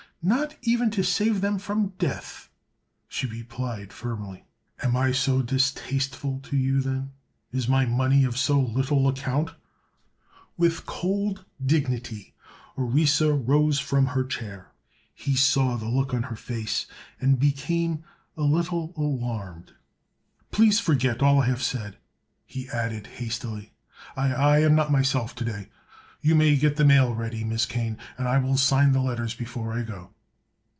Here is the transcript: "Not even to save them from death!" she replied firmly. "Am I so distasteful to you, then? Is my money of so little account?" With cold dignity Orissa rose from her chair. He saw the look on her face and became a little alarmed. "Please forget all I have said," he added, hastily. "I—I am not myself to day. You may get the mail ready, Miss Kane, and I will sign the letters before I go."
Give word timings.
"Not 0.23 0.55
even 0.61 0.91
to 0.91 1.03
save 1.03 1.41
them 1.41 1.57
from 1.57 1.93
death!" 1.97 2.47
she 3.07 3.25
replied 3.25 3.91
firmly. 3.91 4.45
"Am 4.83 4.95
I 4.95 5.13
so 5.13 5.41
distasteful 5.41 6.39
to 6.43 6.55
you, 6.55 6.79
then? 6.79 7.09
Is 7.51 7.67
my 7.67 7.87
money 7.87 8.23
of 8.23 8.37
so 8.37 8.59
little 8.59 9.07
account?" 9.07 9.49
With 10.57 10.85
cold 10.85 11.45
dignity 11.65 12.35
Orissa 12.77 13.33
rose 13.33 13.79
from 13.79 14.05
her 14.05 14.23
chair. 14.23 14.69
He 15.15 15.35
saw 15.35 15.75
the 15.75 15.89
look 15.89 16.13
on 16.13 16.21
her 16.29 16.35
face 16.35 16.85
and 17.19 17.39
became 17.39 18.03
a 18.37 18.43
little 18.43 18.93
alarmed. 18.95 19.73
"Please 20.51 20.79
forget 20.79 21.23
all 21.23 21.41
I 21.41 21.47
have 21.47 21.63
said," 21.63 21.97
he 22.45 22.69
added, 22.69 23.07
hastily. 23.07 23.73
"I—I 24.15 24.59
am 24.59 24.75
not 24.75 24.91
myself 24.91 25.33
to 25.33 25.43
day. 25.45 25.69
You 26.23 26.35
may 26.35 26.55
get 26.55 26.75
the 26.75 26.85
mail 26.85 27.15
ready, 27.15 27.43
Miss 27.43 27.65
Kane, 27.65 27.97
and 28.15 28.27
I 28.27 28.37
will 28.37 28.55
sign 28.55 28.91
the 28.91 29.01
letters 29.01 29.33
before 29.33 29.73
I 29.73 29.81
go." 29.81 30.11